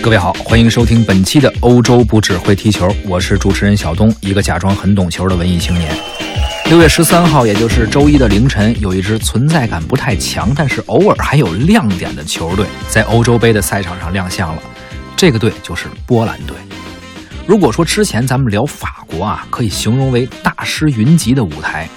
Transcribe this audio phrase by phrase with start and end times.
[0.00, 5.92] 各位好，欢迎收听本期的欧洲不只会踢球，我是主持人小东，一个假装很懂球的文艺青年。
[6.66, 14.62] 六月十三号，也就是周一的凌晨，有一支存在感不太强，但是偶尔还有亮点的球队在欧洲杯的赛场上亮相了。
[15.16, 16.56] 这个队就是波兰队。
[17.44, 21.88] 如果说之前咱们聊法国啊，可以形容为大师云集的舞台，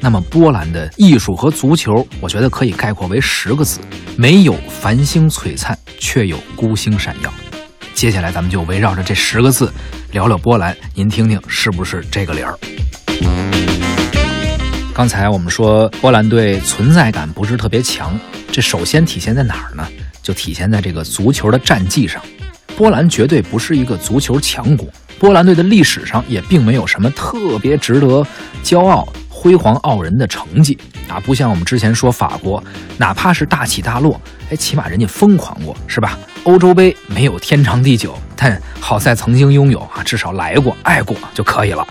[0.00, 3.80] 那么波兰的艺术和足球，我觉得可以概括为十个字：
[4.16, 7.30] 没有繁星璀璨，却有孤星闪耀。
[7.98, 9.72] 接下来咱们就围绕着这十个字
[10.12, 12.56] 聊聊波兰，您听听是不是这个理儿？
[14.94, 18.16] 刚才我们说波兰队存在感不是特别强，
[18.52, 19.84] 这首先体现在哪儿呢？
[20.22, 22.22] 就体现在这个足球的战绩上。
[22.76, 28.24] 波兰绝对不是一个足球强国，波兰队的历史上也并没有什么特别值得
[28.62, 30.78] 骄傲、辉煌傲人的成绩
[31.08, 32.62] 啊，不像我们之前说法国，
[32.96, 34.20] 哪怕是大起大落，
[34.50, 36.16] 哎，起码人家疯狂过，是吧？
[36.48, 41.86] 欧洲杯没有天长地久，但好在曾经拥有啊，至少来过、爱过就可以了。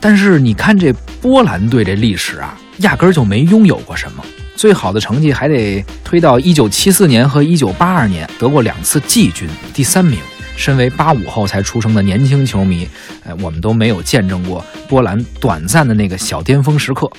[0.00, 4.24] 但是你看这波兰队这历史啊，压根儿就没拥有过什么。
[4.56, 10.18] 最好的成绩还得推到一九七四年和一九八二年，得过两次季军，第三名。
[10.56, 12.88] 身为八五后才出生的年轻球迷，
[13.26, 17.10] 哎，我们都没有见证过波兰短暂的那个小巅峰时刻。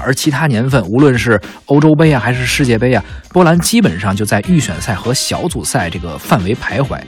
[0.00, 6.98] 而其他年份，无论是欧洲杯啊，还是世界杯啊，波兰基本上就在预选赛和小组赛这个范围徘徊。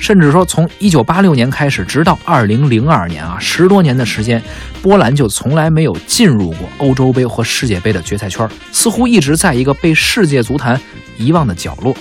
[0.00, 4.42] 甚至说，从一九八六年开始，直到二零零二年啊，十多年的时间，
[4.82, 10.78] 波兰就从来没有进入过欧洲杯或世界杯的决赛圈，似乎一直在一个被世界足坛
[11.16, 11.96] 遗忘的角落。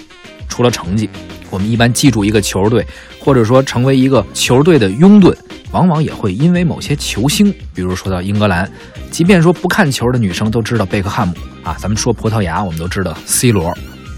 [0.53, 1.09] 除了成绩，
[1.49, 2.85] 我们一般记住一个球队，
[3.19, 5.35] 或者说成为一个球队的拥趸，
[5.71, 7.51] 往往也会因为某些球星。
[7.73, 8.69] 比如说到英格兰，
[9.09, 13.75] 即便说不看球的女生都知道贝克汉姆啊，咱们说葡萄牙，我们都知道 C 罗。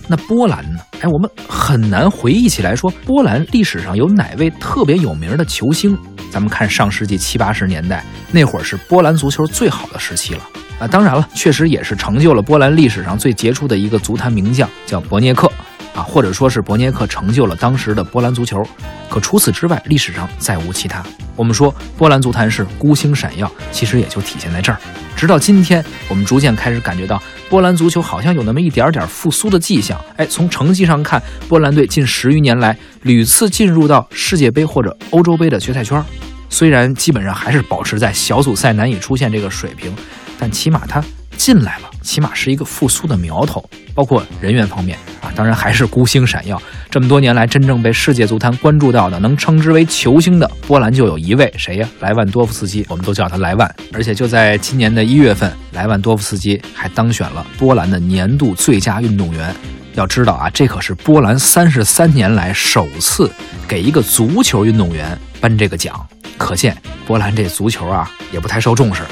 [0.10, 0.80] 那波兰呢？
[1.00, 5.98] 哎，我们很难回忆起来，说波兰历史上有哪位特别有名的球星？
[6.30, 10.42] 咱们看上世纪七八十年代那会儿是波兰足球最好的时期了
[10.80, 10.86] 啊！
[10.86, 15.50] 当然了，确实也是成就了波兰历史上最杰出的一个足坛名将，叫博涅克。
[15.96, 18.62] 啊，或者说是博涅克成就了当时的波兰足球，
[19.10, 21.02] 可除此之外，历史上再无其他。
[21.36, 24.78] 我们说波兰足坛是孤星闪耀，其实也就体现在这儿。
[25.16, 30.00] 直到今天，我们逐渐开始感觉到波兰足球好像有那么一点点复苏的迹象。
[30.18, 36.04] 哎，从成绩上看，波兰队近十余年来屡次进入到世界杯或者欧洲杯的决赛圈，
[36.50, 39.94] 虽然基本上还是保持在小组赛难以出现这个水平，
[40.38, 41.02] 但起码他
[41.38, 43.68] 进来了，起码是一个复苏的苗头。
[43.94, 46.62] 包括人员方面啊，当然还是孤星闪耀。
[46.92, 51.88] 这么多年来，真正被世界足坛关注到的，能称之为球星的波兰就有一位，谁呀？
[52.02, 53.74] 莱万多夫斯基，我们都叫他莱万。
[53.94, 59.56] 而且就在今年的一月份，莱万多夫斯基还当选了波兰的年度最佳运动员。
[59.94, 63.32] 要知道啊，这可是波兰三十三年来首次
[63.66, 66.06] 给一个足球运动员颁这个奖，
[66.38, 66.76] 可见
[67.08, 69.04] 波兰这足球啊也不太受重视。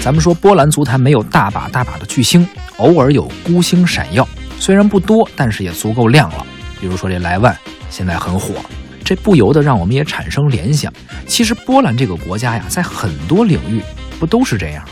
[0.00, 4.26] 咱们说波兰足坛没有大把大把的巨星，偶尔有孤星闪耀，
[4.58, 6.46] 虽然不多，但是也足够亮了。
[6.80, 7.54] 比如说这莱万
[7.90, 8.54] 现在很火，
[9.04, 10.90] 这不由得让我们也产生联想。
[11.26, 13.82] 其实波兰这个国家呀，在很多领域
[14.18, 14.90] 不都是这样吗？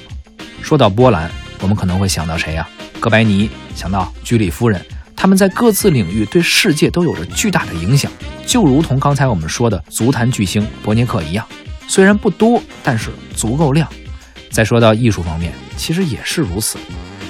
[0.61, 1.31] 说到波兰，
[1.63, 2.69] 我们可能会想到谁呀？
[3.01, 4.79] 哥白尼，想到居里夫人，
[5.17, 8.13] 他们在各自领域对世界都有着巨大的影响，
[8.47, 11.47] 就如同刚才我们说的足坛巨星博涅克一样，
[11.87, 13.89] 虽然不多，但是足够亮。
[14.51, 16.79] 再说到艺术方面，其实也是如此。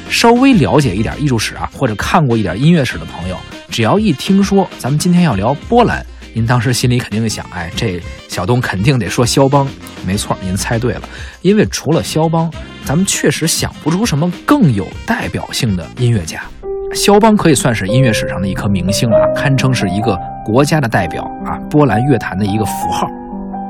[0.08, 3.36] 稍微了解一点艺术史啊，或者看过一点音乐史的朋友，
[3.68, 9.68] 只要一听说咱们今天要聊波兰，您当时心里肯定想：哎，这小东肯定得说肖邦。
[10.06, 11.02] 没错，您猜对了，
[11.42, 12.50] 因为除了肖邦，
[12.84, 16.42] 咱们确实想不出什么更有代表性的音乐家。
[16.94, 23.06] 肖邦可以算是音乐史上的一颗明星啊，堪称是一个国家的代表啊，波兰乐坛的一个符号。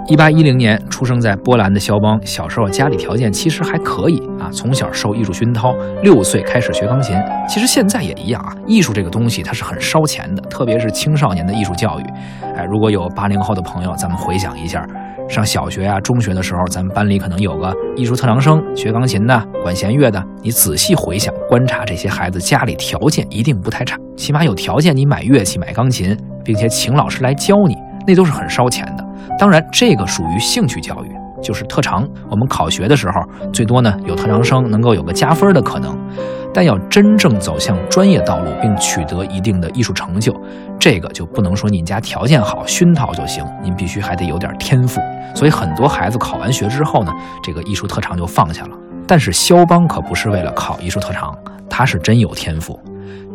[0.09, 7.15] 一八一零年出生在波兰的肖邦，小时候家里条件其实还可以啊，从小受艺术熏陶，六岁开始学钢琴。
[7.47, 12.05] 其实现在也一样啊，艺术这个东西它是很烧钱的，特别是青少年的艺术教育。
[12.56, 14.82] 哎，如果有八零后的朋友，咱们回想一下，
[15.29, 20.25] 上小学啊、中学的时候，咱们班里可能有个艺术特长生，学钢琴的、管弦乐的。
[20.43, 29.05] 你仔细回想、观察这些孩子，家里条件一定不太差，起码有条件你买乐器、买钢琴，并且请老师来教你，那都是很烧钱的。
[29.38, 31.08] 当然，这个属于兴趣教育，
[31.40, 32.06] 就是特长。
[32.29, 35.96] 我们考学的时候，最多呢有特长生能够有个加分的可能。
[36.52, 40.35] 但要真正走向专业道路，并取得一定的艺术成就，
[40.79, 45.00] 这个就不能说您家条件好熏陶就行，您必须还得有点天赋。
[45.35, 47.12] 所以很多孩子考完学之后呢，
[47.43, 48.70] 这个艺术特长就放下了。
[49.06, 51.37] 但是肖邦可不是为了考艺术特长，
[51.69, 52.81] 他是真有天赋，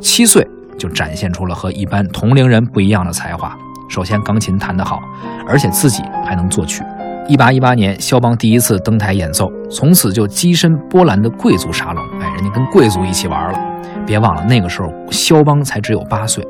[0.01, 0.45] 七岁
[0.77, 3.55] 就展现出了和一般同龄人不一样的才华。
[3.89, 4.99] 首先钢琴弹得好，
[5.47, 6.83] 而且自己还能作曲。
[7.27, 12.03] 一八一八年，肖邦第一次登台演奏，从此就跻身波兰的贵族沙龙。
[12.19, 13.59] 哎，人家跟贵族一起玩了。
[14.05, 16.45] 别忘了，那个时候肖邦才只有八岁。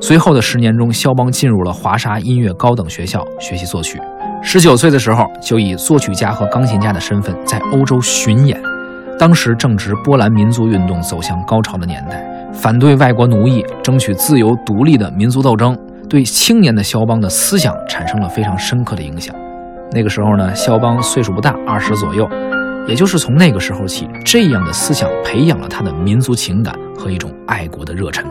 [0.00, 3.98] 随后的十年中，肖邦进入了华沙音乐高等学校学习作曲。
[4.42, 8.60] 十九岁的时候，就以作曲家和钢琴家的身份在欧洲巡演。
[9.18, 12.22] 当时正值波兰民族运动走向高潮的年代，
[12.52, 15.76] 反对外国奴役、争取自由独立的民族斗争，
[16.10, 19.32] 对青年的肖邦的思想产生了非常深刻的影响。
[19.92, 22.28] 那个时候呢，肖邦岁数不大，二十左右，
[22.88, 28.26] 也就是从那个时候起，这样的思想培养了他的民族情感和一种爱国的热忱。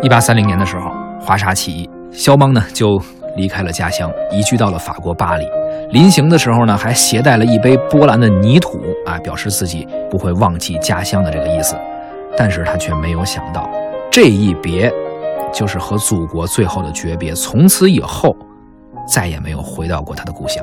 [0.00, 0.90] 一八三零年的时候，
[1.20, 2.98] 华沙起义，肖邦呢就
[3.36, 5.46] 离开了家乡，移居到了法国巴黎。
[5.90, 11.76] 临行的时候呢，还携带了一杯波兰的泥土啊，表示自己不会忘记家乡的这个意思。
[12.34, 13.68] 但是他却没有想到，
[14.10, 14.92] 这一别，
[15.54, 17.32] 就是和祖国最后的诀别。
[17.32, 18.36] 从此以后，
[19.08, 20.62] 再也没有回到过他的故乡。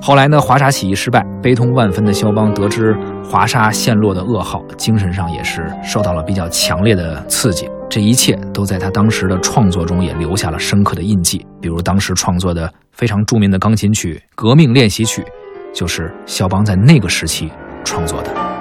[0.00, 2.92] 后来呢，华沙起义失败，悲痛万分的肖邦得知
[3.22, 7.70] 华沙陷落的噩耗，精神上也是受到了比较强烈的刺激。
[7.88, 15.22] 这一切都在他当时的创作中也留下了深刻的印记，比如当时创作的非常著名的钢琴曲《革命练习曲》，
[15.72, 17.52] 就是肖邦在那个时期
[17.84, 18.51] 创作的。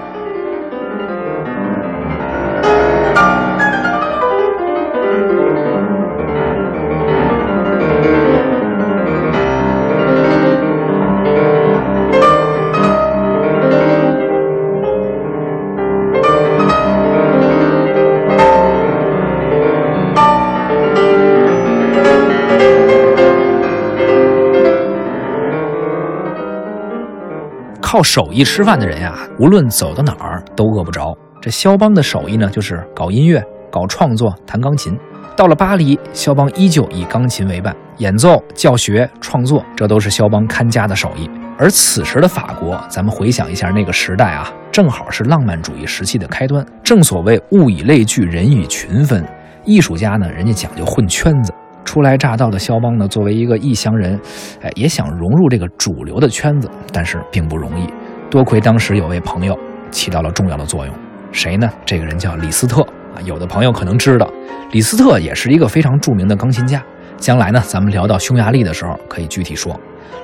[27.91, 31.13] 靠手艺吃饭的人呀，无论走到哪儿都饿不着。
[31.41, 34.97] 这肖邦的手艺呢，就是搞音乐、搞创作、弹钢琴。
[35.35, 41.29] 到了巴黎，肖邦依旧以钢琴为伴，演奏、教学、创作，这都是肖邦看家的手艺。
[41.57, 46.65] 而此时的法国，咱们回想一下那个时代啊，正好是浪漫主义时期的开端。
[46.81, 49.21] 正所谓物以类聚，人以群分，
[49.65, 51.53] 艺术家呢，人家讲究混圈子。
[51.83, 54.19] 初来乍到的肖邦呢，作为一个异乡人，
[54.62, 57.88] 哎，也想融入这个主流的圈子，但是并不容易。
[58.30, 59.57] 多亏当时有位朋友
[59.89, 60.95] 起到了重要的作用，
[61.31, 61.69] 谁呢？
[61.86, 62.81] 这个人叫李斯特
[63.13, 63.19] 啊。
[63.25, 64.30] 有的朋友可能知道，
[64.72, 66.81] 李斯特也是一个非常著名的钢琴家。
[67.18, 69.77] 将来呢，咱们聊到匈牙利的时候，可以具体说。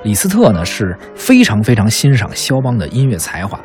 [0.03, 3.60] 李斯特呢是非常非常欣赏肖邦的音乐才华，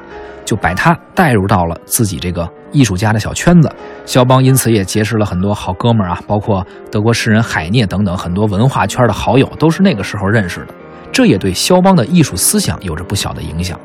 [0.44, 3.70] 就把他带入到了自己这个艺术家的小圈子。
[4.04, 10.68] 肖邦因此也结识了很多好哥们儿啊，包括德国诗人海涅等等很多文化圈的好友，都是那个时候认识的。
[11.12, 13.78] 这也对肖邦的艺术思想有着不小的影响。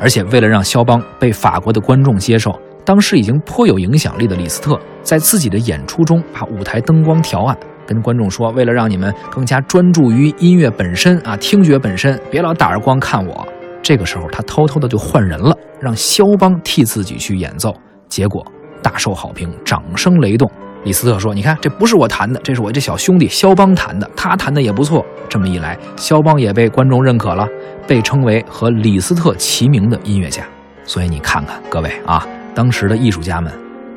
[0.00, 7.56] 而且为了让肖邦被法国的观众接受，当时已经颇有影响力的李斯特在自己的演出中把舞台灯光调暗。
[7.86, 13.46] 跟观众说，为了让你们更加专注于音乐本身啊，听觉本身，别老打着光看我。
[13.82, 17.76] 这个时候，他偷偷的就换人了，让肖邦替自己去演奏，
[18.14, 18.46] 结果
[18.80, 20.48] 大受好评，掌声雷动。
[20.84, 25.04] 李斯特说：“你看，这不是我弹的，这是我这小兄弟肖邦弹的，他弹的也不错。
[25.28, 27.44] 这么一来，肖邦也被观众认可了，
[27.88, 30.44] 被称为和李斯特齐名的音乐家。
[30.84, 32.24] 所以你看看，各位啊，
[32.54, 33.52] 当时的艺术家们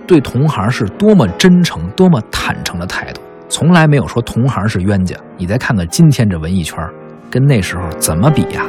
[0.08, 5.16] 对同行是多么真诚、多么坦诚的态度。”从来没有说同行是冤家。
[5.38, 6.84] 你再看看今天这文艺圈，
[7.30, 8.66] 跟那时候怎么比呀？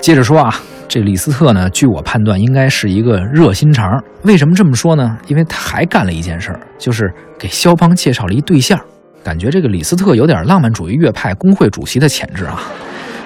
[0.00, 0.54] 接着说啊，
[0.86, 4.02] 这李斯特呢，据我判断应该是一个热心肠。
[4.22, 5.18] 为什么这么说呢？
[5.26, 8.78] 因为他还干了一件事儿，就是给肖邦介绍了一对象。
[9.24, 12.60] 感觉这个李斯特有点浪漫主义乐派工会主席的潜质啊。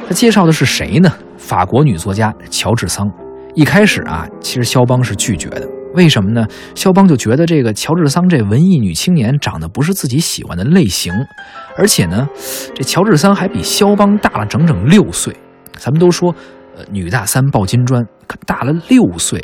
[0.07, 1.13] 他介绍的是谁呢？
[1.37, 3.11] 法国女作家乔治桑。
[3.55, 5.69] 一开始啊，其实肖邦是拒绝的。
[5.95, 6.47] 为什么呢？
[6.75, 11.13] 肖邦就觉得这个乔治桑这文艺女青年长得不是自己喜欢的类型，
[11.77, 12.29] 而且呢，
[12.75, 15.35] 这乔治桑还比肖邦大了整整六岁。
[15.77, 16.35] 咱们都说，
[16.91, 19.43] 女大三抱金砖，可大了六岁，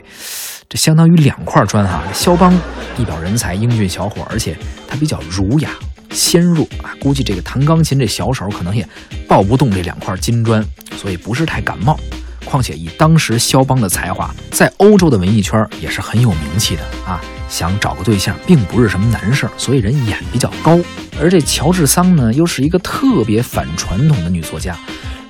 [0.68, 2.02] 这相当于两块砖哈。
[2.12, 2.52] 肖邦
[2.98, 5.70] 一表人才，英俊小伙，而且他比较儒雅
[6.10, 8.86] 纤弱啊，估计这个弹钢琴这小手可能也
[9.26, 10.64] 抱不动这两块金砖，
[10.96, 11.98] 所以不是太感冒。
[12.44, 17.20] 况且以当时肖邦的才华，在欧洲的文艺圈也是很有名气的啊。
[17.48, 20.78] 想找个对象并不是什么难事儿，所以人眼比较高。
[21.20, 24.76] 而这乔治桑呢，又是一个特别反传统的女作家，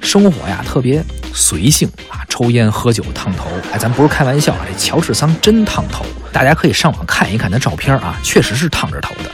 [0.04, 3.49] 生活呀特别随性啊，抽烟喝酒烫头。
[3.73, 9.30] 哎，咱不是开玩笑啊，这乔治桑真烫头，大家可以上网看一看他照片啊，确实是烫着头的。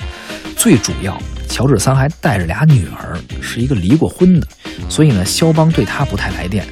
[0.56, 4.46] 最主要，乔治桑还带着俩女儿，是一个离过婚的，
[4.88, 6.64] 所以呢，肖邦对他不太来电。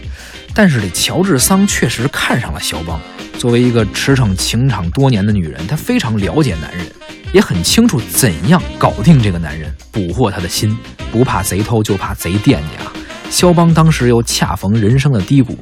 [0.55, 3.01] 但是这乔治桑确实看上了肖邦。
[3.39, 6.85] 作为一个驰骋情场多年的女人，她非常了解男人，
[7.33, 9.73] 也很清楚怎样搞定这个男人。
[9.93, 10.77] 捕获他的心，
[11.13, 12.93] 不怕贼偷，就怕贼惦记啊。
[13.31, 15.57] 肖邦当时又恰逢人生的低谷，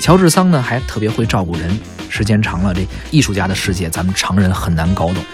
[0.00, 1.78] 乔治桑呢还特别会照顾人。
[2.08, 5.24] 时间长了，这艺术家的世界咱们常人很难搞懂。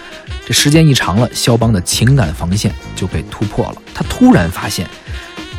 [0.45, 3.81] 这时间一长了，肖邦的情感防线就被突破了。
[3.93, 4.87] 他突然发现，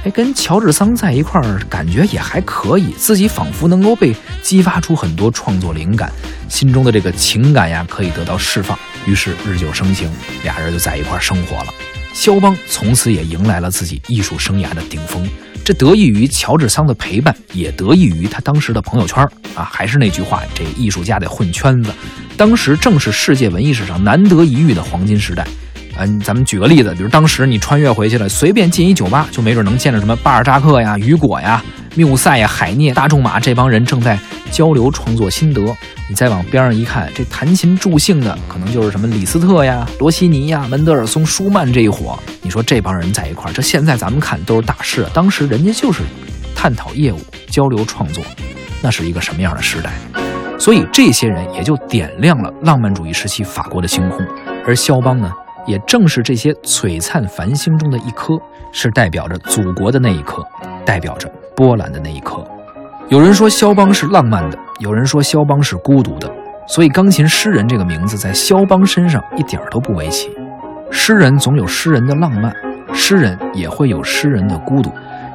[0.05, 6.11] 哎，跟乔治桑在一块儿，感觉也还可以，自己仿佛能够被激发出很多创作灵感，
[6.49, 8.79] 心中的这个情感呀可以得到释放。
[9.05, 10.11] 于是日久生情，
[10.43, 11.75] 俩人就在一块儿生活了。
[12.15, 15.29] 肖邦从此也迎来了自己艺术生涯的顶峰。
[15.64, 19.23] 这得益于乔治桑的陪伴，也得益于他当时的朋友圈
[19.55, 19.69] 啊。
[19.71, 21.93] 还是那句话，这艺术家得混圈子。
[22.37, 25.47] 当时正是世界文艺史上难得一遇的黄金时代。
[25.97, 31.62] 嗯，咱们举个例子，比如当时你穿越回去了，随便进一酒吧，就没准能见着什么巴尔扎克呀、雨果呀。
[31.94, 34.18] 缪塞呀、海涅、大仲马这帮人正在
[34.50, 35.62] 交流创作心得。
[36.09, 42.18] 你再往边上一看，这弹琴助兴的可能就是什么李斯特呀、罗西尼呀、门德尔松、舒曼这一伙。
[42.42, 46.02] 你说这帮人在一块儿，这现在咱们看都是大事，当时人家就是
[46.54, 48.25] 探讨业务、交流创作，
[48.82, 49.92] 那是一个什么样的时代？
[50.59, 54.18] 所以这些人也就点亮了浪漫主义时期法国的星空。
[54.66, 55.32] 而肖邦呢，
[55.66, 58.35] 也正是这些璀璨繁星中的一颗，
[58.73, 60.44] 是代表着祖国的那一颗，
[60.85, 61.30] 代表着。
[61.61, 62.43] 波澜的那一刻，
[63.11, 66.26] 有人说肖邦是浪漫的，有人说肖邦是孤独的，
[66.67, 70.31] 所以钢琴诗人这个名字在肖邦身上一点都不为奇。
[70.90, 72.50] 诗人总有诗人的浪漫，
[72.95, 74.90] 诗人也会有诗人的孤独。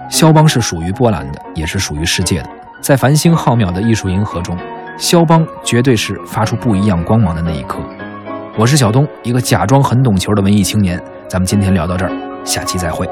[0.09, 2.49] 肖邦是属于波兰的，也是属于世界的。
[2.81, 4.57] 在繁星浩渺的艺术银河中，
[4.97, 7.77] 肖邦绝对是发出不一样光芒的那一刻。
[8.57, 10.99] 我是小东，一个假装很懂球的文艺青年。
[11.27, 12.11] 咱们今天聊到这儿，
[12.43, 13.07] 下期再会。